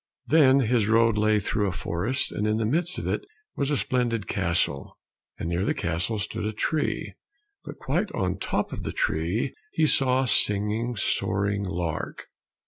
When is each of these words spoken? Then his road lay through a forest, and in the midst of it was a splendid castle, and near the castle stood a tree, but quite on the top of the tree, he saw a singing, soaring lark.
Then 0.25 0.61
his 0.61 0.87
road 0.87 1.15
lay 1.15 1.37
through 1.39 1.67
a 1.67 1.71
forest, 1.71 2.31
and 2.31 2.47
in 2.47 2.57
the 2.57 2.65
midst 2.65 2.97
of 2.97 3.05
it 3.05 3.21
was 3.55 3.69
a 3.69 3.77
splendid 3.77 4.25
castle, 4.27 4.97
and 5.37 5.47
near 5.47 5.63
the 5.63 5.75
castle 5.75 6.17
stood 6.17 6.43
a 6.43 6.53
tree, 6.53 7.13
but 7.63 7.77
quite 7.77 8.11
on 8.13 8.33
the 8.33 8.39
top 8.39 8.73
of 8.73 8.81
the 8.81 8.93
tree, 8.93 9.53
he 9.73 9.85
saw 9.85 10.23
a 10.23 10.27
singing, 10.27 10.95
soaring 10.95 11.63
lark. 11.63 12.25